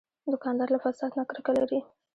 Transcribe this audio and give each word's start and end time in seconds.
دوکاندار 0.31 0.69
له 0.71 0.79
فساد 0.83 1.11
نه 1.19 1.23
کرکه 1.29 1.51
لري. 1.59 1.79